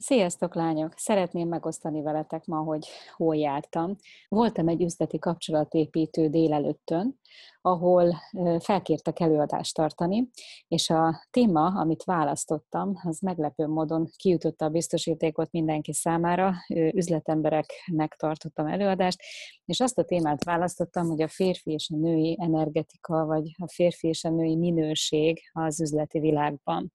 Sziasztok, 0.00 0.54
lányok! 0.54 0.92
Szeretném 0.96 1.48
megosztani 1.48 2.02
veletek 2.02 2.44
ma, 2.44 2.56
hogy 2.56 2.86
hol 3.16 3.36
jártam. 3.36 3.96
Voltam 4.28 4.68
egy 4.68 4.82
üzleti 4.82 5.18
kapcsolatépítő 5.18 6.28
délelőttön, 6.28 7.18
ahol 7.60 8.14
felkértek 8.58 9.20
előadást 9.20 9.74
tartani, 9.74 10.28
és 10.68 10.90
a 10.90 11.26
téma, 11.30 11.66
amit 11.66 12.04
választottam, 12.04 13.00
az 13.02 13.20
meglepő 13.20 13.66
módon 13.66 14.10
kiütötte 14.16 14.64
a 14.64 14.68
biztosítékot 14.68 15.50
mindenki 15.50 15.92
számára. 15.92 16.54
Üzletembereknek 16.74 18.14
tartottam 18.18 18.66
előadást, 18.66 19.20
és 19.64 19.80
azt 19.80 19.98
a 19.98 20.04
témát 20.04 20.44
választottam, 20.44 21.08
hogy 21.08 21.22
a 21.22 21.28
férfi 21.28 21.70
és 21.70 21.90
a 21.92 21.96
női 21.96 22.36
energetika, 22.40 23.24
vagy 23.24 23.54
a 23.58 23.68
férfi 23.68 24.08
és 24.08 24.24
a 24.24 24.30
női 24.30 24.56
minőség 24.56 25.40
az 25.52 25.80
üzleti 25.80 26.20
világban. 26.20 26.92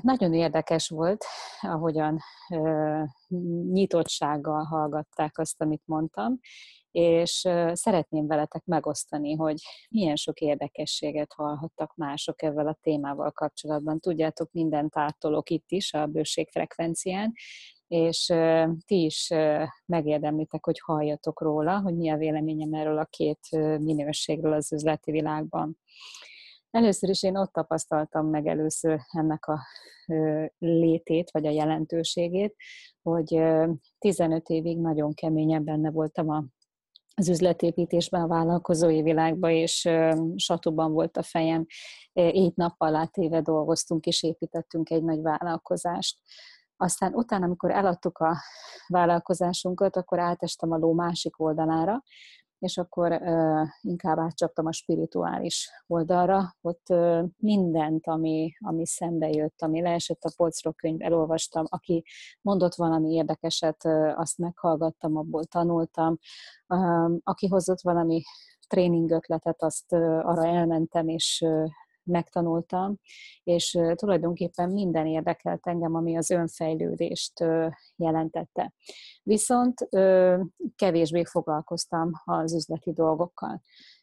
Nagyon 0.00 0.34
érdekes 0.34 0.88
volt, 0.88 1.24
ahogyan 1.60 2.18
nyitottsággal 3.72 4.64
hallgatták 4.64 5.38
azt, 5.38 5.60
amit 5.60 5.82
mondtam, 5.84 6.38
és 6.90 7.48
szeretném 7.72 8.26
veletek 8.26 8.64
megosztani, 8.64 9.34
hogy 9.34 9.56
milyen 9.90 10.16
sok 10.16 10.40
érdekességet 10.40 11.32
hallhattak 11.32 11.94
mások 11.94 12.42
ezzel 12.42 12.66
a 12.66 12.78
témával 12.82 13.30
kapcsolatban. 13.30 14.00
Tudjátok, 14.00 14.52
mindent 14.52 14.96
átolok 14.96 15.50
itt 15.50 15.70
is 15.70 15.92
a 15.92 16.06
bőségfrekvencián, 16.06 17.32
és 17.86 18.32
ti 18.86 19.04
is 19.04 19.28
megérdemlitek, 19.86 20.64
hogy 20.64 20.80
halljatok 20.84 21.40
róla, 21.40 21.80
hogy 21.80 21.96
mi 21.96 22.10
a 22.10 22.16
véleményem 22.16 22.72
erről 22.72 22.98
a 22.98 23.04
két 23.10 23.48
minőségről 23.80 24.52
az 24.52 24.72
üzleti 24.72 25.10
világban. 25.10 25.78
Először 26.76 27.08
is 27.08 27.22
én 27.22 27.36
ott 27.36 27.52
tapasztaltam 27.52 28.26
meg 28.26 28.46
először 28.46 29.00
ennek 29.12 29.46
a 29.46 29.60
létét, 30.58 31.30
vagy 31.30 31.46
a 31.46 31.50
jelentőségét, 31.50 32.54
hogy 33.02 33.42
15 33.98 34.48
évig 34.48 34.78
nagyon 34.78 35.14
keményen 35.14 35.64
benne 35.64 35.90
voltam 35.90 36.50
az 37.14 37.28
üzletépítésben, 37.28 38.22
a 38.22 38.26
vállalkozói 38.26 39.02
világban, 39.02 39.50
és 39.50 39.88
satuban 40.36 40.92
volt 40.92 41.16
a 41.16 41.22
fejem. 41.22 41.66
Így 42.12 42.52
nappal 42.54 42.94
átéve 42.94 43.40
dolgoztunk, 43.40 44.06
és 44.06 44.22
építettünk 44.22 44.90
egy 44.90 45.02
nagy 45.02 45.22
vállalkozást. 45.22 46.18
Aztán 46.76 47.14
utána, 47.14 47.44
amikor 47.44 47.70
eladtuk 47.70 48.18
a 48.18 48.36
vállalkozásunkat, 48.86 49.96
akkor 49.96 50.18
átestem 50.18 50.70
a 50.70 50.76
ló 50.76 50.92
másik 50.92 51.40
oldalára, 51.40 52.02
és 52.66 52.78
akkor 52.78 53.12
inkább 53.80 54.18
átcsaptam 54.18 54.66
a 54.66 54.72
spirituális 54.72 55.70
oldalra, 55.86 56.56
ott 56.60 56.86
uh, 56.88 57.24
mindent, 57.38 58.06
ami, 58.06 58.52
ami 58.58 58.86
szembe 58.86 59.30
jött, 59.30 59.62
ami 59.62 59.80
leesett 59.80 60.22
a 60.22 60.32
polcról 60.36 60.72
könyv, 60.72 61.02
elolvastam, 61.02 61.64
aki 61.68 62.04
mondott 62.42 62.74
valami 62.74 63.12
érdekeset, 63.12 63.84
azt 64.14 64.38
meghallgattam, 64.38 65.16
abból 65.16 65.44
tanultam, 65.44 66.18
aki 67.22 67.46
hozott 67.48 67.80
valami 67.80 68.22
tréningötletet, 68.68 69.62
azt 69.62 69.92
uh, 69.92 70.28
arra 70.28 70.46
elmentem, 70.46 71.08
és 71.08 71.44
megtanultam, 72.06 72.96
és 73.42 73.78
tulajdonképpen 73.94 74.70
minden 74.70 75.06
érdekelt 75.06 75.66
engem, 75.66 75.94
ami 75.94 76.16
az 76.16 76.30
önfejlődést 76.30 77.44
jelentette. 77.96 78.72
Viszont 79.22 79.88
kevésbé 80.76 81.24
foglalkoztam 81.24 82.10
az 82.24 82.54
üzleti 82.54 82.92
dolgokkal. 82.92 83.62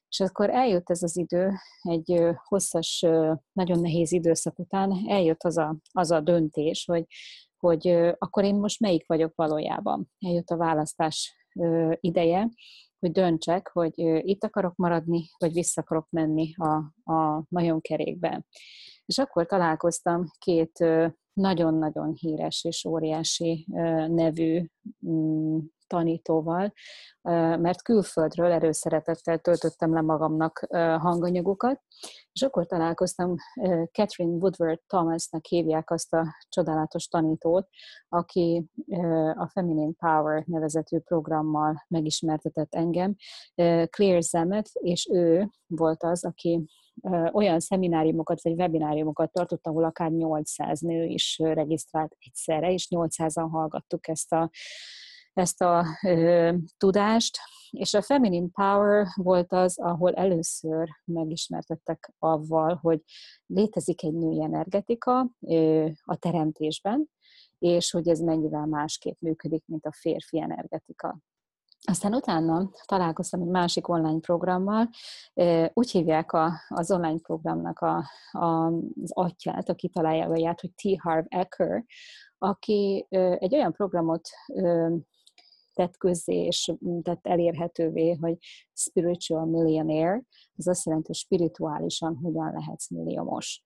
És 0.10 0.20
akkor 0.20 0.50
eljött 0.50 0.90
ez 0.90 1.04
az 1.04 1.18
idő, 1.18 1.52
egy 1.82 2.24
hosszas, 2.44 3.06
nagyon 3.52 3.80
nehéz 3.80 4.12
időszak 4.12 4.60
után 4.60 4.92
eljött 5.08 5.44
az 5.44 5.58
a, 5.58 5.76
az 5.92 6.12
a 6.12 6.20
döntés, 6.20 6.86
hogy, 6.86 7.06
hogy 7.58 7.88
akkor 8.18 8.44
én 8.44 8.56
most 8.56 8.80
melyik 8.80 9.08
vagyok 9.08 9.36
valójában. 9.36 10.12
Eljött 10.20 10.50
a 10.50 10.58
választás 10.58 11.36
ideje, 12.00 12.50
hogy 13.04 13.12
döntsek, 13.12 13.68
hogy 13.68 13.94
itt 14.28 14.44
akarok 14.44 14.76
maradni, 14.76 15.30
vagy 15.38 15.54
vissza 15.54 15.82
akarok 15.82 16.08
menni 16.10 16.54
a, 16.56 16.74
a 17.14 17.44
majomkerékbe. 17.50 18.46
És 19.06 19.18
akkor 19.18 19.46
találkoztam 19.46 20.26
két 20.38 20.86
nagyon-nagyon 21.34 22.14
híres 22.14 22.64
és 22.64 22.86
óriási 22.86 23.68
nevű 24.08 24.66
mm, 25.08 25.58
tanítóval, 25.94 26.74
mert 27.58 27.82
külföldről 27.82 28.52
erőszeretettel 28.52 29.38
töltöttem 29.38 29.94
le 29.94 30.02
magamnak 30.02 30.68
hanganyagokat, 31.00 31.82
és 32.32 32.42
akkor 32.42 32.66
találkoztam 32.66 33.36
Catherine 33.92 34.36
Woodward 34.36 34.80
Thomasnak 34.88 35.46
hívják 35.46 35.92
azt 35.92 36.14
a 36.14 36.26
csodálatos 36.50 37.08
tanítót, 37.08 37.68
aki 38.10 38.66
a 39.34 39.48
Feminine 39.48 39.94
Power 39.98 40.44
nevezetű 40.46 41.00
programmal 41.00 41.86
megismertetett 41.88 42.76
engem, 42.76 43.16
Claire 43.90 44.22
Zemet, 44.22 44.70
és 44.74 45.10
ő 45.12 45.50
volt 45.68 46.04
az, 46.04 46.26
aki 46.26 46.66
olyan 47.32 47.60
szemináriumokat 47.60 48.42
vagy 48.42 48.54
webináriumokat 48.54 49.32
tartott, 49.32 49.68
ahol 49.68 49.84
akár 49.84 50.12
800 50.12 50.80
nő 50.80 51.06
is 51.06 51.40
regisztrált 51.44 52.16
egyszerre, 52.20 52.72
és 52.72 52.88
800-an 52.90 53.48
hallgattuk 53.52 54.08
ezt 54.08 54.34
a 54.34 54.50
ezt 55.34 55.62
a 55.62 55.86
ö, 56.02 56.54
tudást, 56.78 57.38
és 57.70 57.94
a 57.94 58.02
Feminine 58.02 58.48
Power 58.52 59.08
volt 59.16 59.54
az, 59.54 59.80
ahol 59.80 60.14
először 60.14 60.90
megismertettek 61.06 62.14
avval, 62.20 62.76
hogy 62.82 63.02
létezik 63.46 64.04
egy 64.04 64.14
női 64.14 64.44
energetika 64.44 65.30
ö, 65.40 65.88
a 66.04 66.16
teremtésben, 66.16 67.10
és 67.60 67.92
hogy 67.92 68.08
ez 68.08 68.20
mennyivel 68.20 68.66
másképp 68.66 69.20
működik, 69.20 69.64
mint 69.66 69.86
a 69.86 69.92
férfi 69.92 70.42
energetika. 70.42 71.18
Aztán 71.86 72.14
utána 72.14 72.70
találkoztam 72.86 73.42
egy 73.42 73.48
másik 73.48 73.88
online 73.88 74.20
programmal, 74.20 74.90
úgy 75.74 75.92
hívják 75.92 76.32
a, 76.32 76.52
az 76.68 76.92
online 76.92 77.20
programnak 77.20 77.80
a, 77.80 78.04
a, 78.32 78.66
az 79.02 79.12
atyát, 79.14 79.70
aki 79.70 79.90
találja 79.90 80.28
hogy 80.28 80.72
T. 80.76 81.02
Harv 81.02 81.26
Ecker, 81.30 81.86
aki 82.38 83.06
egy 83.10 83.56
olyan 83.56 83.72
programot 83.72 84.30
tett 85.74 85.98
közzé 85.98 86.36
és 86.36 86.74
tett 87.02 87.28
elérhetővé, 87.28 88.14
hogy 88.14 88.38
spiritual 88.74 89.46
millionaire, 89.46 90.24
ez 90.56 90.68
azt 90.68 90.86
jelenti, 90.86 91.08
hogy 91.08 91.16
spirituálisan 91.16 92.16
hogyan 92.16 92.52
lehetsz 92.52 92.90
milliómos. 92.90 93.64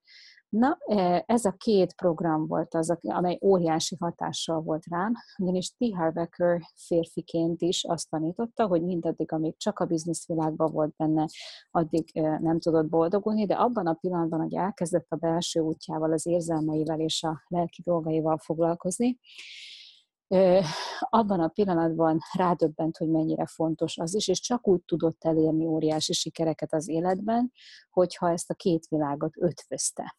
Na, 0.50 0.78
e, 0.86 1.24
ez 1.26 1.46
a 1.46 1.52
két 1.52 1.94
program 1.94 2.48
volt 2.48 2.74
az, 2.74 2.98
amely 3.02 3.38
óriási 3.42 3.96
hatással 4.00 4.62
volt 4.62 4.86
rám, 4.86 5.14
ugyanis 5.38 5.70
T. 5.70 5.76
Harbecker 5.96 6.62
férfiként 6.76 7.62
is 7.62 7.84
azt 7.84 8.10
tanította, 8.10 8.68
hogy 8.68 8.84
mindaddig, 8.84 9.32
amíg 9.32 9.58
csak 9.58 9.80
a 9.80 9.86
bizniszvilágban 9.86 10.72
volt 10.72 10.94
benne, 10.96 11.26
addig 11.72 12.10
e, 12.14 12.40
nem 12.40 12.60
tudott 12.60 12.90
boldogulni, 12.90 13.46
de 13.46 13.54
abban 13.54 13.88
a 13.88 13.94
pillanatban, 13.94 14.40
hogy 14.40 14.56
elkezdett 14.56 15.06
a 15.10 15.16
belső 15.16 15.60
útjával, 15.60 16.12
az 16.12 16.26
érzelmeivel 16.26 17.00
és 17.00 17.24
a 17.24 17.44
lelki 17.48 17.82
dolgaival 17.82 18.38
foglalkozni, 18.38 19.20
abban 21.00 21.40
a 21.40 21.48
pillanatban 21.48 22.20
rádöbbent, 22.38 22.98
hogy 22.98 23.10
mennyire 23.10 23.46
fontos 23.46 23.98
az 23.98 24.16
is, 24.16 24.28
és 24.28 24.40
csak 24.40 24.68
úgy 24.68 24.82
tudott 24.86 25.24
elérni 25.24 25.66
óriási 25.66 26.14
sikereket 26.14 26.74
az 26.74 26.88
életben, 26.90 27.52
hogyha 27.90 28.32
ezt 28.32 28.50
a 28.50 28.54
két 28.54 28.88
világot 28.88 29.34
ötvözte. 29.38 30.18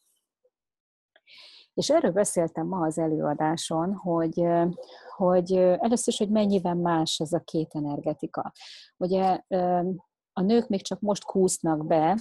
És 1.75 1.91
erről 1.91 2.13
beszéltem 2.13 2.67
ma 2.67 2.87
az 2.87 2.99
előadáson, 2.99 3.95
hogy, 3.95 4.45
hogy 5.17 5.53
először 5.57 6.13
is, 6.13 6.19
hogy 6.19 6.31
mennyiben 6.31 6.77
más 6.77 7.19
ez 7.19 7.33
a 7.33 7.41
két 7.41 7.75
energetika. 7.75 8.53
Ugye 8.97 9.41
a 10.33 10.43
nők 10.43 10.69
még 10.69 10.83
csak 10.83 11.01
most 11.01 11.25
kúsznak 11.25 11.87
be 11.87 12.19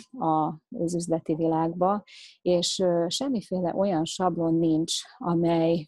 az 0.70 0.96
üzleti 0.96 1.36
világba, 1.36 2.04
és 2.42 2.84
semmiféle 3.08 3.76
olyan 3.76 4.06
sablon 4.06 4.56
nincs, 4.56 4.94
amely 5.18 5.86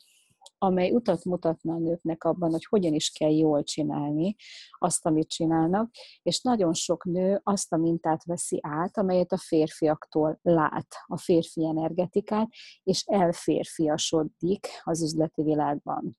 amely 0.61 0.91
utat 0.91 1.23
mutatna 1.23 1.73
a 1.73 1.77
nőknek 1.77 2.23
abban, 2.23 2.51
hogy 2.51 2.65
hogyan 2.65 2.93
is 2.93 3.09
kell 3.09 3.31
jól 3.31 3.63
csinálni 3.63 4.35
azt, 4.77 5.05
amit 5.05 5.29
csinálnak, 5.29 5.91
és 6.21 6.41
nagyon 6.41 6.73
sok 6.73 7.05
nő 7.05 7.39
azt 7.43 7.73
a 7.73 7.77
mintát 7.77 8.23
veszi 8.25 8.59
át, 8.61 8.97
amelyet 8.97 9.31
a 9.31 9.37
férfiaktól 9.37 10.39
lát, 10.41 10.87
a 11.05 11.17
férfi 11.17 11.65
energetikát, 11.65 12.49
és 12.83 13.03
elférfiasodik 13.05 14.67
az 14.83 15.01
üzleti 15.03 15.43
világban. 15.43 16.17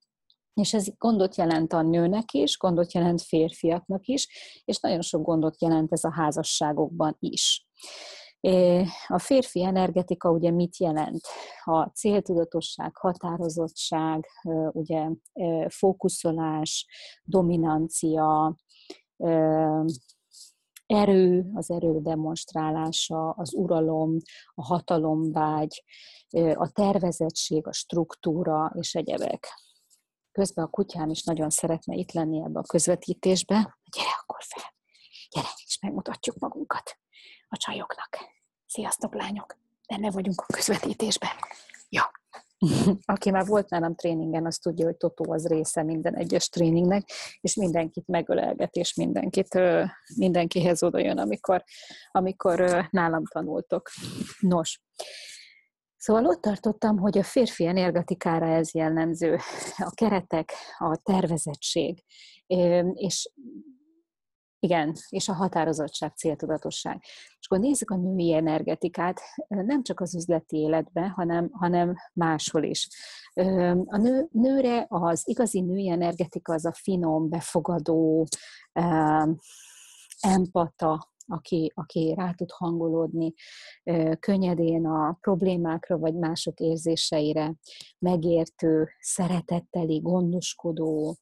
És 0.55 0.75
ez 0.75 0.87
gondot 0.99 1.37
jelent 1.37 1.73
a 1.73 1.83
nőnek 1.83 2.33
is, 2.33 2.59
gondot 2.59 2.93
jelent 2.93 3.23
férfiaknak 3.23 4.07
is, 4.07 4.29
és 4.65 4.79
nagyon 4.79 5.03
sok 5.03 5.23
gondot 5.23 5.63
jelent 5.63 5.93
ez 5.93 6.05
a 6.05 6.13
házasságokban 6.13 7.17
is. 7.19 7.69
A 9.07 9.19
férfi 9.19 9.65
energetika 9.65 10.31
ugye 10.31 10.51
mit 10.51 10.77
jelent? 10.77 11.21
A 11.65 11.85
céltudatosság, 11.85 12.97
határozottság, 12.97 14.27
ugye 14.73 15.09
fókuszolás, 15.69 16.87
dominancia, 17.25 18.57
erő, 20.87 21.51
az 21.55 21.71
erő 21.71 22.01
demonstrálása, 22.01 23.31
az 23.31 23.55
uralom, 23.55 24.17
a 24.55 24.65
hatalomvágy, 24.65 25.85
a 26.55 26.71
tervezettség, 26.73 27.67
a 27.67 27.73
struktúra 27.73 28.73
és 28.75 28.95
egyebek. 28.95 29.47
Közben 30.33 30.65
a 30.65 30.71
kutyám 30.71 31.11
is 31.11 31.23
nagyon 31.23 31.51
szeretne 31.51 31.95
itt 31.95 32.13
lenni 32.13 32.43
ebbe 32.43 32.59
a 32.59 32.63
közvetítésbe. 32.63 33.79
Gyere 33.97 34.11
akkor 34.21 34.43
fel, 34.43 34.75
gyere, 35.31 35.49
és 35.67 35.79
megmutatjuk 35.81 36.39
magunkat 36.39 37.00
a 37.51 37.57
csajoknak. 37.57 38.19
Sziasztok, 38.67 39.15
lányok! 39.15 39.57
Benne 39.89 40.11
vagyunk 40.11 40.41
a 40.41 40.53
közvetítésben. 40.53 41.31
Ja. 41.89 42.11
Aki 43.15 43.31
már 43.31 43.47
volt 43.47 43.71
nálam 43.71 43.95
tréningen, 43.95 44.47
az 44.47 44.59
tudja, 44.59 44.85
hogy 44.85 44.97
Totó 44.97 45.33
az 45.33 45.47
része 45.47 45.83
minden 45.83 46.15
egyes 46.15 46.49
tréningnek, 46.49 47.11
és 47.41 47.55
mindenkit 47.55 48.07
megölelget, 48.07 48.75
és 48.75 48.95
mindenkit, 48.95 49.59
mindenkihez 50.17 50.83
oda 50.83 50.99
jön, 50.99 51.19
amikor, 51.19 51.65
amikor 52.11 52.89
nálam 52.91 53.25
tanultok. 53.25 53.91
Nos, 54.41 54.81
Szóval 55.97 56.27
ott 56.27 56.41
tartottam, 56.41 56.99
hogy 56.99 57.19
a 57.19 57.23
férfi 57.23 57.67
energetikára 57.67 58.47
ez 58.47 58.75
jellemző, 58.75 59.39
a 59.77 59.91
keretek, 59.95 60.53
a 60.79 60.97
tervezettség, 61.03 62.05
és 62.95 63.31
igen, 64.61 64.95
és 65.09 65.29
a 65.29 65.33
határozottság, 65.33 66.13
céltudatosság. 66.17 67.03
És 67.39 67.47
akkor 67.47 67.59
nézzük 67.59 67.91
a 67.91 67.97
női 67.97 68.35
energetikát, 68.35 69.21
nem 69.49 69.83
csak 69.83 70.01
az 70.01 70.15
üzleti 70.15 70.57
életben, 70.57 71.09
hanem, 71.09 71.51
hanem 71.53 71.95
máshol 72.13 72.63
is. 72.63 72.89
A 73.85 73.97
nő, 73.97 74.29
nőre 74.33 74.87
az 74.89 75.23
igazi 75.29 75.61
női 75.61 75.89
energetika 75.89 76.53
az 76.53 76.65
a 76.65 76.73
finom, 76.73 77.29
befogadó, 77.29 78.27
empata, 80.21 81.09
aki, 81.27 81.73
aki 81.75 82.15
rá 82.17 82.33
tud 82.33 82.51
hangolódni 82.51 83.35
könnyedén 84.21 84.87
a 84.87 85.19
problémákra 85.21 85.99
vagy 85.99 86.15
mások 86.15 86.61
érzéseire, 86.61 87.55
megértő, 87.99 88.89
szeretetteli, 89.01 89.99
gondoskodó. 89.99 91.17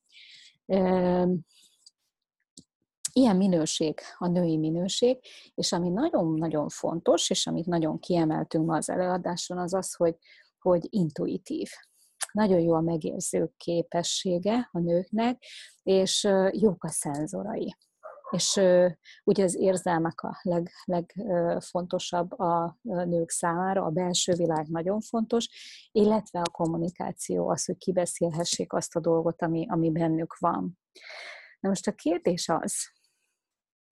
Ilyen 3.18 3.36
minőség 3.36 4.00
a 4.18 4.26
női 4.26 4.56
minőség, 4.56 5.18
és 5.54 5.72
ami 5.72 5.88
nagyon-nagyon 5.88 6.68
fontos, 6.68 7.30
és 7.30 7.46
amit 7.46 7.66
nagyon 7.66 7.98
kiemeltünk 7.98 8.66
ma 8.66 8.76
az 8.76 8.90
előadáson, 8.90 9.58
az 9.58 9.74
az, 9.74 9.94
hogy, 9.94 10.16
hogy 10.58 10.86
intuitív 10.90 11.68
nagyon 12.32 12.60
jó 12.60 12.74
a 12.74 12.80
megérző 12.80 13.50
képessége 13.56 14.68
a 14.72 14.78
nőknek, 14.78 15.42
és 15.82 16.28
jók 16.52 16.84
a 16.84 16.88
szenzorai 16.88 17.76
és 18.30 18.60
ugye 19.24 19.44
az 19.44 19.56
érzelmek 19.56 20.20
a 20.20 20.40
leg, 20.42 20.70
legfontosabb 20.84 22.38
a 22.38 22.78
nők 22.82 23.30
számára, 23.30 23.84
a 23.84 23.90
belső 23.90 24.32
világ 24.32 24.66
nagyon 24.66 25.00
fontos, 25.00 25.48
illetve 25.92 26.40
a 26.40 26.50
kommunikáció, 26.50 27.48
az, 27.48 27.64
hogy 27.64 27.76
kibeszélhessék 27.76 28.72
azt 28.72 28.96
a 28.96 29.00
dolgot, 29.00 29.42
ami, 29.42 29.66
ami 29.68 29.90
bennük 29.90 30.36
van. 30.38 30.78
Na 31.60 31.68
most 31.68 31.86
a 31.86 31.92
kérdés 31.92 32.48
az, 32.48 32.96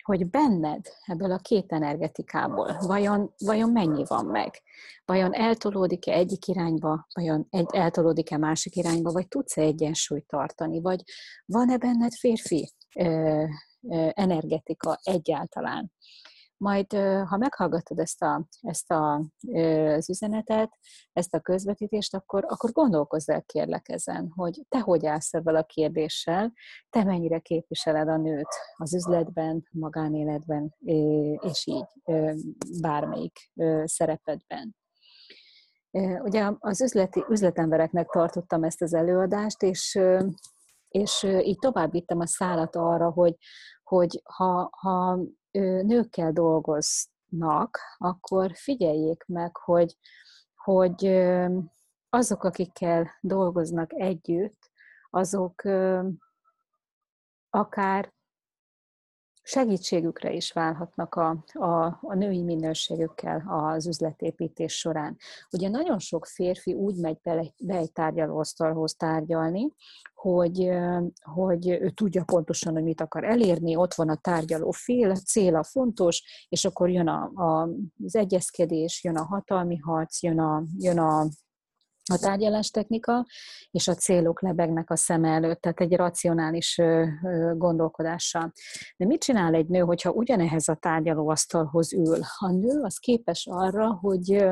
hogy 0.06 0.26
benned 0.26 0.86
ebből 1.04 1.32
a 1.32 1.38
két 1.38 1.72
energetikából 1.72 2.76
vajon, 2.80 3.34
vajon 3.38 3.70
mennyi 3.70 4.04
van 4.04 4.26
meg? 4.26 4.62
Vajon 5.04 5.34
eltolódik-e 5.34 6.12
egyik 6.12 6.46
irányba, 6.46 7.06
vajon 7.12 7.46
egy, 7.50 7.66
eltolódik-e 7.70 8.36
másik 8.36 8.76
irányba, 8.76 9.12
vagy 9.12 9.28
tudsz-e 9.28 9.62
egyensúlyt 9.62 10.26
tartani, 10.26 10.80
vagy 10.80 11.02
van-e 11.44 11.76
benned 11.76 12.12
férfi 12.12 12.72
energetika 14.10 14.98
egyáltalán. 15.02 15.92
Majd, 16.56 16.92
ha 17.28 17.36
meghallgatod 17.36 17.98
ezt, 17.98 18.22
a, 18.22 18.46
ezt 18.60 18.90
a, 18.90 19.22
az 19.96 20.10
üzenetet, 20.10 20.78
ezt 21.12 21.34
a 21.34 21.40
közvetítést, 21.40 22.14
akkor, 22.14 22.44
akkor 22.48 22.72
gondolkozz 22.72 23.28
el 23.28 23.42
kérlek 23.42 23.88
ezen, 23.88 24.32
hogy 24.34 24.60
te 24.68 24.80
hogy 24.80 25.06
állsz 25.06 25.34
ebben 25.34 25.54
a 25.54 25.62
kérdéssel, 25.62 26.52
te 26.90 27.04
mennyire 27.04 27.38
képviseled 27.38 28.08
a 28.08 28.16
nőt 28.16 28.48
az 28.76 28.94
üzletben, 28.94 29.68
magánéletben, 29.70 30.74
és 31.40 31.66
így 31.66 31.86
bármelyik 32.80 33.52
szerepedben. 33.84 34.76
Ugye 36.22 36.52
az 36.58 36.80
üzleti, 36.80 37.24
üzletembereknek 37.28 38.08
tartottam 38.08 38.64
ezt 38.64 38.82
az 38.82 38.94
előadást, 38.94 39.62
és 39.62 39.98
és 40.88 41.22
így 41.22 41.58
tovább 41.58 41.90
vittem 41.90 42.20
a 42.20 42.26
szállat 42.26 42.76
arra, 42.76 43.10
hogy, 43.10 43.36
hogy 43.82 44.22
ha, 44.24 44.68
ha 44.72 45.18
nőkkel 45.60 46.32
dolgoznak, 46.32 47.78
akkor 47.98 48.50
figyeljék 48.54 49.24
meg, 49.26 49.56
hogy, 49.56 49.96
hogy 50.54 51.06
azok, 52.08 52.44
akikkel 52.44 53.10
dolgoznak 53.20 53.92
együtt, 53.92 54.70
azok 55.10 55.62
akár 57.50 58.12
segítségükre 59.48 60.32
is 60.32 60.52
válhatnak 60.52 61.14
a, 61.14 61.44
a, 61.52 61.84
a 62.00 62.14
női 62.14 62.42
minőségükkel 62.42 63.44
az 63.48 63.86
üzletépítés 63.86 64.78
során. 64.78 65.16
Ugye 65.52 65.68
nagyon 65.68 65.98
sok 65.98 66.26
férfi 66.26 66.72
úgy 66.72 66.96
megy 66.96 67.18
be, 67.22 67.52
be 67.58 67.76
egy 67.76 67.92
tárgyalóasztalhoz 67.92 68.94
tárgyalni, 68.94 69.72
hogy, 70.14 70.70
hogy 71.20 71.68
ő 71.68 71.90
tudja 71.90 72.24
pontosan, 72.24 72.72
hogy 72.72 72.82
mit 72.82 73.00
akar 73.00 73.24
elérni, 73.24 73.76
ott 73.76 73.94
van 73.94 74.08
a 74.08 74.16
tárgyaló 74.16 74.70
fél, 74.70 75.14
cél 75.14 75.56
a 75.56 75.64
fontos, 75.64 76.46
és 76.48 76.64
akkor 76.64 76.90
jön 76.90 77.08
a, 77.08 77.30
a, 77.34 77.68
az 78.04 78.16
egyezkedés, 78.16 79.04
jön 79.04 79.16
a 79.16 79.24
hatalmi 79.24 79.76
harc, 79.76 80.22
jön 80.22 80.38
a, 80.38 80.64
jön 80.78 80.98
a 80.98 81.26
a 82.12 82.18
tárgyalás 82.18 82.70
technika, 82.70 83.26
és 83.70 83.88
a 83.88 83.94
célok 83.94 84.40
lebegnek 84.42 84.90
a 84.90 84.96
szem 84.96 85.24
előtt, 85.24 85.60
tehát 85.60 85.80
egy 85.80 85.96
racionális 85.96 86.80
gondolkodással. 87.54 88.52
De 88.96 89.06
mit 89.06 89.20
csinál 89.20 89.54
egy 89.54 89.66
nő, 89.66 89.80
hogyha 89.80 90.10
ugyanehhez 90.10 90.68
a 90.68 90.74
tárgyalóasztalhoz 90.74 91.92
ül? 91.92 92.18
A 92.38 92.50
nő 92.50 92.80
az 92.82 92.98
képes 92.98 93.46
arra, 93.50 93.92
hogy 93.92 94.46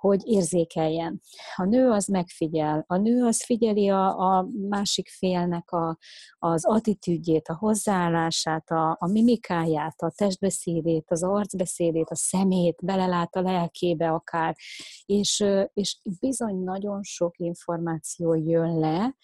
hogy 0.00 0.26
érzékeljen. 0.26 1.20
A 1.56 1.64
nő 1.64 1.90
az 1.90 2.06
megfigyel, 2.06 2.84
a 2.86 2.96
nő 2.96 3.24
az 3.24 3.44
figyeli 3.44 3.88
a, 3.88 4.18
a 4.18 4.48
másik 4.68 5.08
félnek 5.08 5.70
a, 5.70 5.98
az 6.38 6.66
attitűdjét, 6.66 7.48
a 7.48 7.56
hozzáállását, 7.56 8.70
a, 8.70 8.96
a 9.00 9.06
mimikáját, 9.06 10.00
a 10.00 10.12
testbeszédét, 10.14 11.10
az 11.10 11.22
arcbeszédét, 11.22 12.10
a 12.10 12.14
szemét, 12.14 12.76
belelát 12.82 13.36
a 13.36 13.40
lelkébe 13.40 14.10
akár, 14.10 14.56
és, 15.04 15.44
és 15.72 15.98
bizony 16.20 16.56
nagyon 16.62 17.02
sok 17.02 17.38
információ 17.38 18.34
jön 18.34 18.78
le 18.78 19.16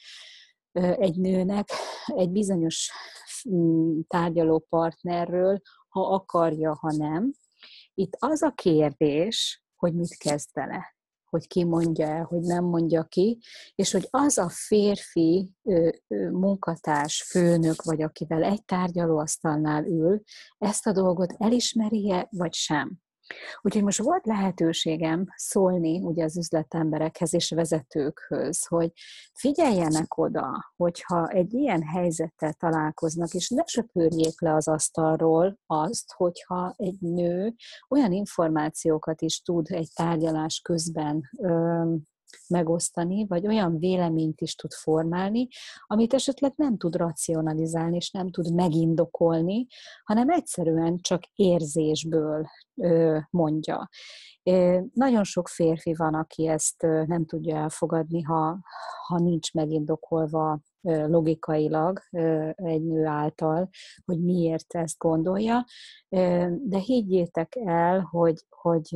egy 0.76 1.16
nőnek 1.16 1.68
egy 2.06 2.30
bizonyos 2.30 2.90
mm, 3.50 4.00
tárgyaló 4.06 4.66
partnerről, 4.68 5.60
ha 5.88 6.00
akarja, 6.00 6.76
ha 6.80 6.92
nem. 6.92 7.32
Itt 7.94 8.16
az 8.18 8.42
a 8.42 8.50
kérdés, 8.50 9.65
hogy 9.76 9.94
mit 9.94 10.16
kezd 10.16 10.48
vele, 10.52 10.96
hogy 11.24 11.46
ki 11.46 11.64
mondja 11.64 12.06
el, 12.06 12.24
hogy 12.24 12.40
nem 12.40 12.64
mondja 12.64 13.04
ki, 13.04 13.38
és 13.74 13.92
hogy 13.92 14.08
az 14.10 14.38
a 14.38 14.48
férfi 14.48 15.54
munkatárs, 16.30 17.22
főnök, 17.22 17.82
vagy 17.82 18.02
akivel 18.02 18.42
egy 18.42 18.64
tárgyalóasztalnál 18.64 19.84
ül, 19.84 20.22
ezt 20.58 20.86
a 20.86 20.92
dolgot 20.92 21.34
elismerje, 21.38 22.26
vagy 22.30 22.54
sem. 22.54 23.04
Úgyhogy 23.62 23.82
most 23.82 24.02
volt 24.02 24.26
lehetőségem 24.26 25.24
szólni 25.36 26.00
ugye 26.00 26.24
az 26.24 26.36
üzletemberekhez 26.36 27.34
és 27.34 27.50
vezetőkhöz, 27.50 28.66
hogy 28.66 28.92
figyeljenek 29.32 30.18
oda, 30.18 30.72
hogyha 30.76 31.28
egy 31.28 31.54
ilyen 31.54 31.82
helyzettel 31.82 32.52
találkoznak, 32.52 33.34
és 33.34 33.48
ne 33.48 33.62
söpörjék 33.66 34.40
le 34.40 34.54
az 34.54 34.68
asztalról 34.68 35.58
azt, 35.66 36.12
hogyha 36.12 36.74
egy 36.76 37.00
nő 37.00 37.54
olyan 37.88 38.12
információkat 38.12 39.22
is 39.22 39.40
tud 39.40 39.66
egy 39.70 39.88
tárgyalás 39.94 40.60
közben 40.64 41.30
megosztani, 42.48 43.26
vagy 43.26 43.46
olyan 43.46 43.78
véleményt 43.78 44.40
is 44.40 44.54
tud 44.54 44.72
formálni, 44.72 45.48
amit 45.86 46.14
esetleg 46.14 46.52
nem 46.56 46.76
tud 46.76 46.96
racionalizálni, 46.96 47.96
és 47.96 48.10
nem 48.10 48.30
tud 48.30 48.54
megindokolni, 48.54 49.66
hanem 50.04 50.30
egyszerűen 50.30 50.98
csak 51.00 51.22
érzésből 51.34 52.46
mondja. 53.30 53.88
Nagyon 54.92 55.24
sok 55.24 55.48
férfi 55.48 55.94
van, 55.94 56.14
aki 56.14 56.46
ezt 56.46 56.82
nem 57.06 57.26
tudja 57.26 57.56
elfogadni, 57.56 58.22
ha, 58.22 58.58
ha 59.06 59.18
nincs 59.18 59.52
megindokolva 59.52 60.60
logikailag 60.86 62.00
egy 62.54 62.84
nő 62.84 63.04
által, 63.04 63.68
hogy 64.04 64.20
miért 64.20 64.74
ezt 64.74 64.98
gondolja, 64.98 65.64
de 66.48 66.78
higgyétek 66.78 67.56
el, 67.64 68.00
hogy, 68.00 68.44
hogy 68.48 68.88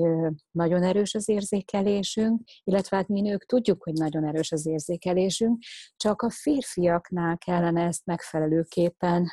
nagyon 0.51 0.83
erős 0.83 1.15
az 1.15 1.29
érzékelésünk, 1.29 2.43
illetve 2.65 2.97
hát 2.97 3.09
mi 3.09 3.21
nők 3.21 3.47
tudjuk, 3.47 3.83
hogy 3.83 3.93
nagyon 3.93 4.25
erős 4.25 4.53
az 4.53 4.67
érzékelésünk, 4.67 5.63
csak 5.97 6.23
a 6.23 6.31
férfiaknál 6.31 7.39
kellene 7.39 7.83
ezt 7.87 8.07
megfelelőképpen, 8.07 9.27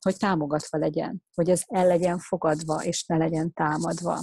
hogy 0.00 0.16
támogatva 0.18 0.78
legyen, 0.78 1.22
hogy 1.34 1.50
ez 1.50 1.62
el 1.66 1.86
legyen 1.86 2.18
fogadva, 2.18 2.84
és 2.84 3.04
ne 3.06 3.16
legyen 3.16 3.52
támadva. 3.52 4.18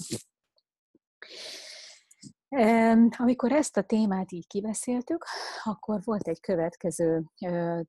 Amikor 3.18 3.52
ezt 3.52 3.78
a 3.78 3.82
témát 3.82 4.32
így 4.32 4.48
kibeszéltük, 4.48 5.26
akkor 5.64 6.00
volt 6.04 6.28
egy 6.28 6.40
következő 6.40 7.24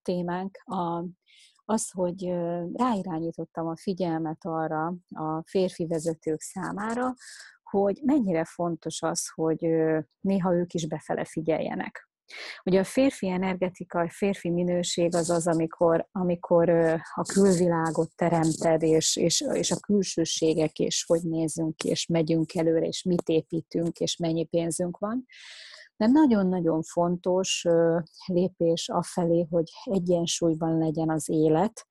témánk, 0.03 0.59
az, 1.65 1.91
hogy 1.91 2.25
ráirányítottam 2.73 3.67
a 3.67 3.77
figyelmet 3.77 4.45
arra 4.45 4.95
a 5.09 5.43
férfi 5.45 5.87
vezetők 5.87 6.41
számára, 6.41 7.15
hogy 7.63 8.01
mennyire 8.03 8.45
fontos 8.45 9.03
az, 9.03 9.31
hogy 9.35 9.67
néha 10.21 10.55
ők 10.55 10.73
is 10.75 10.87
befele 10.87 11.25
figyeljenek. 11.25 12.10
Ugye 12.65 12.81
a 12.81 12.85
férfi 12.85 13.29
energetika, 13.29 14.01
a 14.01 14.11
férfi 14.11 14.51
minőség 14.51 15.15
az 15.15 15.31
az, 15.31 15.47
amikor, 15.47 16.09
amikor 16.13 16.69
a 17.15 17.23
külvilágot 17.33 18.11
teremted, 18.17 18.83
és, 18.83 19.17
és, 19.17 19.45
és 19.53 19.71
a 19.71 19.81
külsőségek, 19.81 20.79
és 20.79 21.05
hogy 21.07 21.21
nézzünk, 21.23 21.85
és 21.85 22.07
megyünk 22.07 22.55
előre, 22.55 22.87
és 22.87 23.03
mit 23.03 23.29
építünk, 23.29 23.99
és 23.99 24.17
mennyi 24.17 24.45
pénzünk 24.45 24.99
van. 24.99 25.27
De 25.97 26.07
nagyon-nagyon 26.07 26.83
fontos 26.83 27.67
lépés 28.27 28.89
afelé, 28.89 29.47
hogy 29.51 29.71
egyensúlyban 29.85 30.79
legyen 30.79 31.11
az 31.11 31.29
élet, 31.29 31.87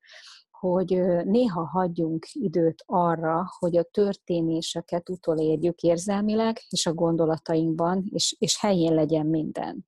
hogy 0.60 1.02
néha 1.24 1.64
hagyjunk 1.64 2.26
időt 2.32 2.82
arra, 2.86 3.46
hogy 3.58 3.76
a 3.76 3.82
történéseket 3.82 5.08
utolérjük 5.08 5.80
érzelmileg, 5.80 6.60
és 6.68 6.86
a 6.86 6.92
gondolatainkban, 6.92 8.04
és, 8.12 8.36
és 8.38 8.60
helyén 8.60 8.94
legyen 8.94 9.26
minden. 9.26 9.86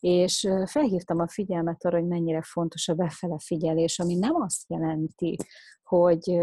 És 0.00 0.48
felhívtam 0.66 1.18
a 1.18 1.28
figyelmet 1.28 1.84
arra, 1.84 1.98
hogy 1.98 2.08
mennyire 2.08 2.42
fontos 2.42 2.88
a 2.88 2.94
befele 2.94 3.38
figyelés, 3.38 3.98
ami 3.98 4.14
nem 4.14 4.34
azt 4.34 4.62
jelenti, 4.68 5.36
hogy, 5.82 6.40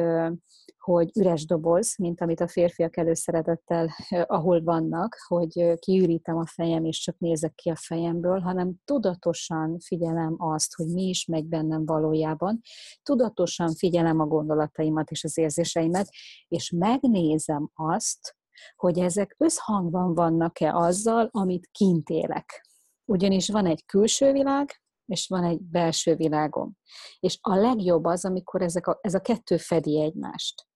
hogy 0.80 1.10
üres 1.18 1.46
doboz, 1.46 1.98
mint 1.98 2.22
amit 2.22 2.40
a 2.40 2.48
férfiak 2.48 2.98
előszeretettel, 2.98 3.90
ahol 4.10 4.64
vannak, 4.64 5.16
hogy 5.28 5.80
kiürítem 5.80 6.38
a 6.38 6.46
fejem, 6.46 6.86
és 6.86 7.00
csak 7.00 7.18
nézek 7.18 7.54
ki 7.56 7.70
a 7.70 7.76
fejemből, 7.76 8.40
hanem 8.40 8.74
tudatosan 8.86 9.80
figyelem 9.80 10.36
azt, 10.38 10.76
hogy 10.76 10.88
mi 10.88 11.08
is 11.08 11.26
megy 11.26 11.46
bennem 11.46 11.86
valójában, 11.86 12.62
tudatosan 13.04 13.76
figyelem 13.76 14.20
a 14.20 14.26
gondolataimat 14.26 15.10
és 15.10 15.24
az 15.24 15.38
érzéseimet, 15.38 16.10
és 16.48 16.74
megnézem 16.76 17.70
azt, 17.74 18.38
hogy 18.76 19.00
ezek 19.00 19.36
összhangban 19.38 20.14
vannak-e 20.14 20.76
azzal, 20.76 21.30
amit 21.32 21.70
kint 21.72 22.10
élek. 22.10 22.68
Ugyanis 23.06 23.50
van 23.50 23.66
egy 23.66 23.86
külső 23.86 24.32
világ, 24.32 24.82
és 25.06 25.28
van 25.28 25.44
egy 25.44 25.62
belső 25.62 26.16
világom. 26.16 26.78
És 27.20 27.38
a 27.42 27.56
legjobb 27.56 28.06
az, 28.06 28.26
amikor 28.26 28.62
ezek 28.62 28.88
a, 28.88 29.00
ez 29.02 29.14
a 29.14 29.22
kettő 29.22 29.58
fedi 29.58 30.02
egymást. 30.02 30.69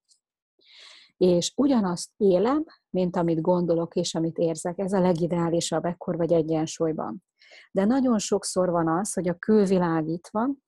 És 1.23 1.53
ugyanazt 1.55 2.11
élem, 2.17 2.65
mint 2.89 3.15
amit 3.15 3.41
gondolok 3.41 3.95
és 3.95 4.15
amit 4.15 4.37
érzek. 4.37 4.79
Ez 4.79 4.93
a 4.93 4.99
legideálisabb, 4.99 5.85
ekkor 5.85 6.17
vagy 6.17 6.33
egyensúlyban. 6.33 7.23
De 7.71 7.85
nagyon 7.85 8.19
sokszor 8.19 8.69
van 8.69 8.87
az, 8.87 9.13
hogy 9.13 9.29
a 9.29 9.33
külvilág 9.33 10.07
itt 10.07 10.27
van, 10.31 10.63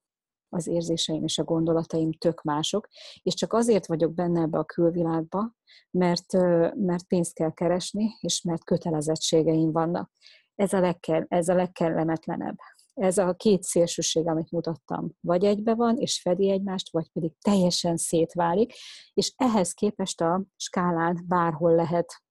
az 0.48 0.66
érzéseim 0.66 1.24
és 1.24 1.38
a 1.38 1.44
gondolataim 1.44 2.12
tök 2.12 2.42
mások, 2.42 2.88
és 3.22 3.34
csak 3.34 3.52
azért 3.52 3.86
vagyok 3.86 4.14
benne 4.14 4.40
ebbe 4.40 4.58
a 4.58 4.64
külvilágba, 4.64 5.52
mert, 5.90 6.32
mert 6.74 7.06
pénzt 7.06 7.34
kell 7.34 7.52
keresni, 7.52 8.16
és 8.20 8.42
mert 8.42 8.64
kötelezettségeim 8.64 9.72
vannak. 9.72 10.10
Ez 10.54 10.72
a, 10.72 10.80
legkel, 10.80 11.24
ez 11.28 11.48
a 11.48 11.54
legkellemetlenebb 11.54 12.56
ez 12.96 13.18
a 13.18 13.34
két 13.34 13.62
szélsőség, 13.62 14.28
amit 14.28 14.50
mutattam, 14.50 15.10
vagy 15.20 15.44
egybe 15.44 15.74
van, 15.74 15.96
és 15.96 16.20
fedi 16.20 16.50
egymást, 16.50 16.92
vagy 16.92 17.10
pedig 17.12 17.32
teljesen 17.40 17.96
szétválik, 17.96 18.72
és 19.14 19.32
ehhez 19.36 19.72
képest 19.72 20.20
a 20.20 20.44
skálán 20.56 21.24
bárhol 21.28 21.74
lehet 21.74 22.24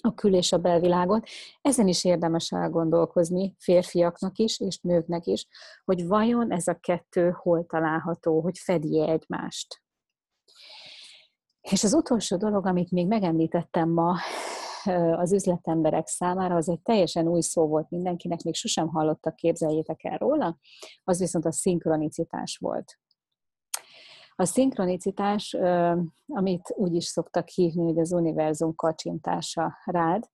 a 0.00 0.14
kül- 0.14 0.34
és 0.34 0.52
a 0.52 0.58
belvilágot. 0.58 1.28
Ezen 1.60 1.88
is 1.88 2.04
érdemes 2.04 2.50
elgondolkozni 2.50 3.54
férfiaknak 3.58 4.38
is, 4.38 4.60
és 4.60 4.80
nőknek 4.80 5.26
is, 5.26 5.46
hogy 5.84 6.06
vajon 6.06 6.52
ez 6.52 6.66
a 6.66 6.78
kettő 6.80 7.30
hol 7.30 7.66
található, 7.66 8.40
hogy 8.40 8.58
fedi 8.58 9.00
egymást. 9.08 9.82
És 11.60 11.84
az 11.84 11.94
utolsó 11.94 12.36
dolog, 12.36 12.66
amit 12.66 12.90
még 12.90 13.06
megemlítettem 13.06 13.88
ma, 13.88 14.16
az 15.16 15.32
üzletemberek 15.32 16.06
számára 16.06 16.54
az 16.54 16.68
egy 16.68 16.80
teljesen 16.80 17.28
új 17.28 17.40
szó 17.40 17.66
volt 17.66 17.90
mindenkinek, 17.90 18.42
még 18.42 18.54
sosem 18.54 18.88
hallottak, 18.88 19.36
képzeljétek 19.36 20.04
el 20.04 20.16
róla, 20.16 20.58
az 21.04 21.18
viszont 21.18 21.44
a 21.44 21.52
szinkronicitás 21.52 22.56
volt. 22.60 22.98
A 24.34 24.44
szinkronicitás, 24.44 25.56
amit 26.26 26.74
úgy 26.76 26.94
is 26.94 27.04
szoktak 27.04 27.48
hívni, 27.48 27.84
hogy 27.84 27.98
az 27.98 28.12
univerzum 28.12 28.74
kacsintása 28.74 29.78
rád, 29.84 30.24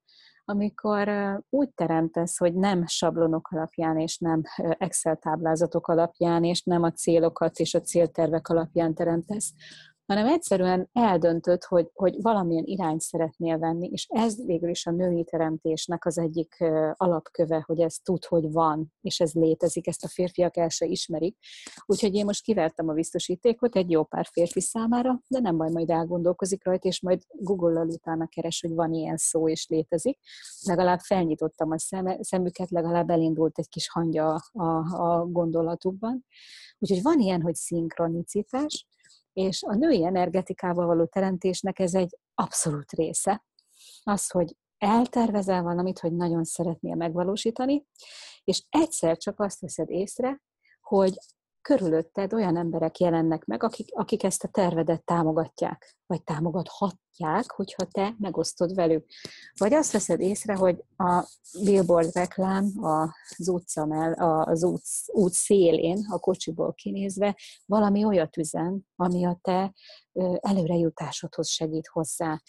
amikor 0.44 1.10
úgy 1.50 1.70
teremtesz, 1.74 2.38
hogy 2.38 2.54
nem 2.54 2.86
sablonok 2.86 3.48
alapján, 3.50 3.98
és 3.98 4.18
nem 4.18 4.42
Excel 4.78 5.16
táblázatok 5.16 5.88
alapján, 5.88 6.44
és 6.44 6.62
nem 6.62 6.82
a 6.82 6.92
célokat 6.92 7.58
és 7.58 7.74
a 7.74 7.80
céltervek 7.80 8.48
alapján 8.48 8.94
teremtesz, 8.94 9.52
hanem 10.06 10.26
egyszerűen 10.26 10.88
eldöntött, 10.92 11.64
hogy, 11.64 11.90
hogy 11.94 12.22
valamilyen 12.22 12.64
irányt 12.64 13.00
szeretnél 13.00 13.58
venni, 13.58 13.88
és 13.88 14.06
ez 14.08 14.44
végül 14.44 14.68
is 14.68 14.86
a 14.86 14.90
női 14.90 15.24
teremtésnek 15.24 16.04
az 16.04 16.18
egyik 16.18 16.64
alapköve, 16.92 17.62
hogy 17.66 17.80
ez 17.80 17.96
tud, 18.02 18.24
hogy 18.24 18.52
van, 18.52 18.92
és 19.00 19.20
ez 19.20 19.32
létezik, 19.32 19.86
ezt 19.86 20.04
a 20.04 20.08
férfiak 20.08 20.56
el 20.56 20.68
se 20.68 20.86
ismerik. 20.86 21.36
Úgyhogy 21.86 22.14
én 22.14 22.24
most 22.24 22.42
kivertem 22.42 22.88
a 22.88 22.92
biztosítékot 22.92 23.76
egy 23.76 23.90
jó 23.90 24.04
pár 24.04 24.26
férfi 24.32 24.60
számára, 24.60 25.22
de 25.28 25.40
nem 25.40 25.56
baj, 25.56 25.70
majd 25.70 25.90
elgondolkozik 25.90 26.64
rajta, 26.64 26.88
és 26.88 27.00
majd 27.00 27.22
Google-lal 27.28 27.88
utána 27.88 28.26
keres, 28.26 28.60
hogy 28.60 28.74
van 28.74 28.92
ilyen 28.92 29.16
szó, 29.16 29.48
és 29.48 29.66
létezik. 29.68 30.18
Legalább 30.66 31.00
felnyitottam 31.00 31.70
a 31.70 31.78
szemüket, 32.20 32.70
legalább 32.70 33.10
elindult 33.10 33.58
egy 33.58 33.68
kis 33.68 33.90
hangja 33.90 34.34
a, 34.34 34.62
a, 34.62 34.76
a 35.18 35.26
gondolatukban. 35.26 36.24
Úgyhogy 36.78 37.02
van 37.02 37.18
ilyen, 37.18 37.42
hogy 37.42 37.54
szinkronicitás, 37.54 38.86
és 39.34 39.62
a 39.62 39.74
női 39.74 40.04
energetikával 40.04 40.86
való 40.86 41.04
teremtésnek 41.04 41.78
ez 41.78 41.94
egy 41.94 42.18
abszolút 42.34 42.92
része. 42.92 43.44
Az, 44.02 44.30
hogy 44.30 44.56
eltervezel 44.78 45.62
valamit, 45.62 45.98
hogy 45.98 46.12
nagyon 46.12 46.44
szeretnél 46.44 46.94
megvalósítani, 46.94 47.86
és 48.44 48.64
egyszer 48.68 49.16
csak 49.16 49.40
azt 49.40 49.60
veszed 49.60 49.90
észre, 49.90 50.40
hogy 50.80 51.14
körülötted 51.60 52.32
olyan 52.32 52.56
emberek 52.56 52.98
jelennek 52.98 53.44
meg, 53.44 53.62
akik, 53.62 53.88
akik 53.94 54.22
ezt 54.22 54.44
a 54.44 54.48
tervedet 54.48 55.04
támogatják, 55.04 55.96
vagy 56.06 56.22
támogathatják, 56.22 57.50
hogyha 57.50 57.84
te 57.84 58.14
megosztod 58.18 58.74
velük. 58.74 59.06
Vagy 59.58 59.72
azt 59.72 59.92
veszed 59.92 60.20
észre, 60.20 60.54
hogy 60.54 60.84
a 60.96 61.28
billboard 61.64 62.14
reklám 62.14 62.72
az 62.76 63.48
utca 63.48 63.86
mell, 63.86 64.12
az 64.42 64.64
út, 64.64 64.82
út 65.06 65.32
szélén, 65.32 66.06
a 66.10 66.18
kocsiból 66.18 66.74
kinézve 66.74 67.36
valami 67.66 68.04
olyat 68.04 68.36
üzen, 68.36 68.86
ami 68.96 69.24
a 69.24 69.38
te 69.42 69.74
előrejutásodhoz 70.40 71.48
segít 71.48 71.86
hozzá 71.86 72.40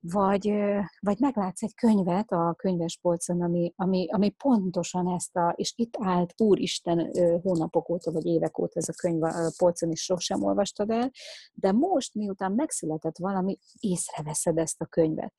vagy, 0.00 0.52
vagy 1.00 1.18
meglátsz 1.18 1.62
egy 1.62 1.74
könyvet 1.74 2.30
a 2.30 2.54
könyvespolcon, 2.56 3.42
ami, 3.42 3.72
ami, 3.76 4.08
ami 4.10 4.30
pontosan 4.30 5.08
ezt 5.08 5.36
a, 5.36 5.52
és 5.56 5.72
itt 5.76 5.94
állt 5.98 6.34
Úristen 6.36 7.10
hónapok 7.42 7.88
óta, 7.88 8.12
vagy 8.12 8.26
évek 8.26 8.58
óta 8.58 8.72
ez 8.74 8.88
a 8.88 8.92
könyv 8.92 9.22
a 9.22 9.52
polcon, 9.56 9.90
is 9.90 10.02
sosem 10.02 10.42
olvastad 10.42 10.90
el, 10.90 11.10
de 11.52 11.72
most, 11.72 12.14
miután 12.14 12.52
megszületett 12.52 12.97
valami, 13.18 13.58
észreveszed 13.78 14.58
ezt 14.58 14.80
a 14.80 14.86
könyvet 14.86 15.34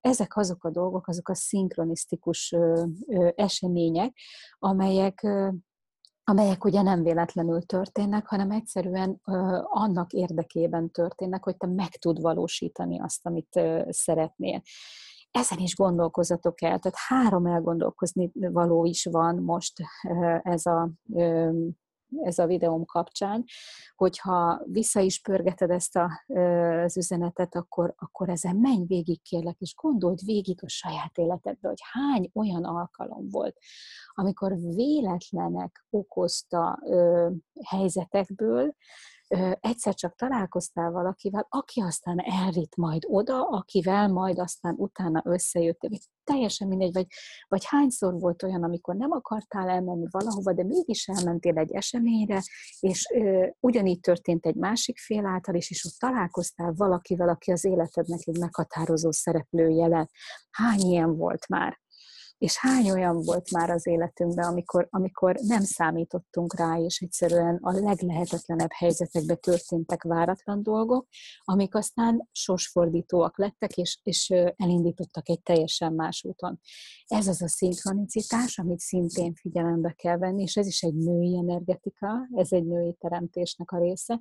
ezek 0.00 0.36
azok 0.36 0.64
a 0.64 0.70
dolgok, 0.70 1.08
azok 1.08 1.28
a 1.28 1.34
szinkronisztikus 1.34 2.54
események, 3.34 4.16
amelyek 4.58 5.26
amelyek 6.24 6.64
ugye 6.64 6.82
nem 6.82 7.02
véletlenül 7.02 7.62
történnek, 7.62 8.26
hanem 8.26 8.50
egyszerűen 8.50 9.20
ö, 9.24 9.58
annak 9.62 10.12
érdekében 10.12 10.90
történnek, 10.90 11.44
hogy 11.44 11.56
te 11.56 11.66
meg 11.66 11.88
tud 11.88 12.20
valósítani 12.20 13.00
azt, 13.00 13.26
amit 13.26 13.56
ö, 13.56 13.82
szeretnél. 13.88 14.62
Ezen 15.30 15.58
is 15.58 15.76
gondolkozatok 15.76 16.62
el, 16.62 16.78
tehát 16.78 16.98
három 17.06 17.46
elgondolkozni 17.46 18.30
való 18.34 18.84
is 18.84 19.04
van 19.04 19.36
most 19.36 19.72
ö, 20.08 20.36
ez 20.42 20.66
a 20.66 20.90
ö, 21.14 21.50
ez 22.22 22.38
a 22.38 22.46
videóm 22.46 22.84
kapcsán, 22.84 23.44
hogyha 23.96 24.62
vissza 24.64 25.00
is 25.00 25.20
pörgeted 25.20 25.70
ezt 25.70 25.96
a, 25.96 26.10
az 26.84 26.96
üzenetet, 26.96 27.54
akkor, 27.54 27.94
akkor 27.96 28.28
ezen 28.28 28.56
menj 28.56 28.84
végig, 28.86 29.22
kérlek, 29.22 29.56
és 29.58 29.74
gondold 29.74 30.24
végig 30.24 30.58
a 30.62 30.68
saját 30.68 31.18
életedbe, 31.18 31.68
hogy 31.68 31.80
hány 31.92 32.30
olyan 32.34 32.64
alkalom 32.64 33.28
volt, 33.28 33.58
amikor 34.14 34.56
véletlenek 34.56 35.84
okozta 35.90 36.78
ö, 36.86 37.28
helyzetekből, 37.64 38.74
egyszer 39.60 39.94
csak 39.94 40.14
találkoztál 40.14 40.90
valakivel, 40.90 41.46
aki 41.48 41.80
aztán 41.80 42.18
elvitt 42.18 42.76
majd 42.76 43.02
oda, 43.06 43.42
akivel 43.42 44.08
majd 44.08 44.38
aztán 44.38 44.74
utána 44.76 45.22
összejöttél. 45.24 45.90
Teljesen 46.24 46.68
mindegy, 46.68 46.92
vagy, 46.92 47.06
vagy 47.48 47.64
hányszor 47.64 48.20
volt 48.20 48.42
olyan, 48.42 48.62
amikor 48.62 48.94
nem 48.94 49.10
akartál 49.10 49.68
elmenni 49.68 50.06
valahova, 50.10 50.52
de 50.52 50.64
mégis 50.64 51.08
elmentél 51.08 51.58
egy 51.58 51.72
eseményre, 51.72 52.42
és 52.80 53.06
ö, 53.14 53.46
ugyanígy 53.60 54.00
történt 54.00 54.46
egy 54.46 54.54
másik 54.54 54.98
fél 54.98 55.26
által 55.26 55.54
is, 55.54 55.70
és 55.70 55.84
ott 55.84 55.98
találkoztál 55.98 56.72
valakivel, 56.76 57.28
aki 57.28 57.52
az 57.52 57.64
életednek 57.64 58.20
egy 58.24 58.38
meghatározó 58.38 59.10
szereplője 59.10 59.86
lett. 59.86 60.10
Hány 60.50 60.80
ilyen 60.80 61.16
volt 61.16 61.48
már? 61.48 61.78
És 62.38 62.56
hány 62.56 62.90
olyan 62.90 63.22
volt 63.22 63.50
már 63.50 63.70
az 63.70 63.86
életünkben, 63.86 64.44
amikor, 64.44 64.86
amikor 64.90 65.34
nem 65.42 65.62
számítottunk 65.62 66.54
rá, 66.54 66.76
és 66.78 67.00
egyszerűen 67.00 67.58
a 67.62 67.72
leglehetetlenebb 67.72 68.72
helyzetekbe 68.72 69.34
történtek 69.34 70.02
váratlan 70.02 70.62
dolgok, 70.62 71.06
amik 71.44 71.74
aztán 71.74 72.28
sorsfordítóak 72.32 73.38
lettek, 73.38 73.76
és, 73.76 73.98
és 74.02 74.30
elindítottak 74.56 75.28
egy 75.28 75.42
teljesen 75.42 75.92
más 75.92 76.24
úton. 76.24 76.60
Ez 77.06 77.26
az 77.26 77.42
a 77.42 77.48
szinkronicitás, 77.48 78.58
amit 78.58 78.78
szintén 78.78 79.34
figyelembe 79.34 79.92
kell 79.92 80.16
venni, 80.16 80.42
és 80.42 80.56
ez 80.56 80.66
is 80.66 80.82
egy 80.82 80.94
női 80.94 81.36
energetika, 81.36 82.28
ez 82.34 82.52
egy 82.52 82.64
női 82.64 82.96
teremtésnek 83.00 83.70
a 83.70 83.78
része, 83.78 84.20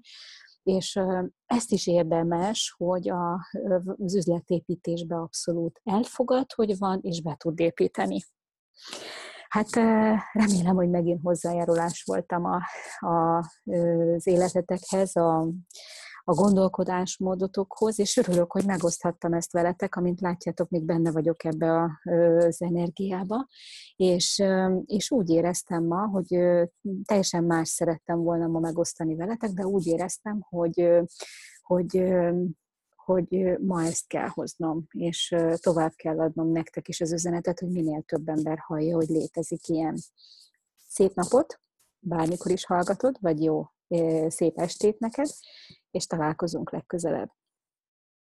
és 0.67 0.99
ezt 1.45 1.71
is 1.71 1.87
érdemes, 1.87 2.73
hogy 2.77 3.09
az 3.09 4.15
üzletépítésbe 4.15 5.15
abszolút 5.15 5.81
elfogad, 5.83 6.51
hogy 6.53 6.77
van, 6.77 6.99
és 7.01 7.21
be 7.21 7.35
tud 7.35 7.59
építeni. 7.59 8.19
Hát 9.47 9.69
remélem, 10.33 10.75
hogy 10.75 10.89
megint 10.89 11.19
hozzájárulás 11.23 12.03
voltam 12.05 12.45
a, 12.45 12.61
a, 12.99 13.37
az 14.15 14.27
életetekhez, 14.27 15.15
a, 15.15 15.47
a 16.29 16.33
gondolkodásmódotokhoz, 16.33 17.99
és 17.99 18.17
örülök, 18.17 18.51
hogy 18.51 18.65
megoszthattam 18.65 19.33
ezt 19.33 19.51
veletek, 19.51 19.95
amint 19.95 20.21
látjátok, 20.21 20.69
még 20.69 20.83
benne 20.83 21.11
vagyok 21.11 21.43
ebbe 21.43 21.99
az 22.37 22.61
energiába, 22.61 23.47
és, 23.95 24.43
és 24.85 25.11
úgy 25.11 25.29
éreztem 25.29 25.83
ma, 25.83 26.07
hogy 26.07 26.27
teljesen 27.05 27.43
más 27.43 27.69
szerettem 27.69 28.19
volna 28.19 28.47
ma 28.47 28.59
megosztani 28.59 29.15
veletek, 29.15 29.49
de 29.49 29.65
úgy 29.65 29.85
éreztem, 29.85 30.39
hogy, 30.49 30.89
hogy 31.61 32.03
hogy 32.95 33.57
ma 33.59 33.83
ezt 33.83 34.07
kell 34.07 34.27
hoznom, 34.27 34.85
és 34.89 35.35
tovább 35.59 35.93
kell 35.95 36.19
adnom 36.19 36.51
nektek 36.51 36.87
is 36.87 37.01
az 37.01 37.13
üzenetet, 37.13 37.59
hogy 37.59 37.69
minél 37.69 38.01
több 38.01 38.27
ember 38.27 38.57
hallja, 38.57 38.95
hogy 38.95 39.07
létezik 39.07 39.67
ilyen. 39.67 39.97
Szép 40.87 41.13
napot, 41.13 41.59
bármikor 41.99 42.51
is 42.51 42.65
hallgatod, 42.65 43.17
vagy 43.19 43.43
jó 43.43 43.65
szép 44.27 44.57
estét 44.57 44.99
neked, 44.99 45.29
és 45.91 46.05
találkozunk 46.05 46.71
legközelebb. 46.71 47.29